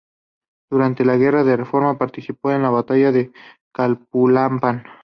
[0.71, 3.31] Durante la Guerra de Reforma participó en la batalla de
[3.71, 4.83] Calpulalpan.